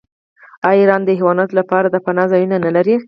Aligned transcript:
آیا 0.67 0.79
ایران 0.81 1.01
د 1.05 1.09
حیواناتو 1.17 1.53
لپاره 1.59 1.87
پناه 2.05 2.27
ځایونه 2.31 2.55
نلري؟ 2.65 2.95